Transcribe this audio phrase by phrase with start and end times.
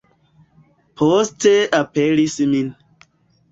[1.01, 2.65] Poste aperis mi.